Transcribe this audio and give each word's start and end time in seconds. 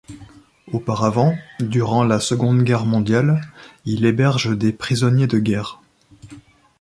Auparavant, 0.73 1.37
durant 1.59 2.03
la 2.03 2.19
Seconde 2.19 2.63
guerre 2.63 2.87
mondiale, 2.87 3.39
il 3.85 4.03
héberge 4.03 4.57
des 4.57 4.71
prisonniers 4.73 5.27
de 5.27 5.37
guerre. 5.37 5.79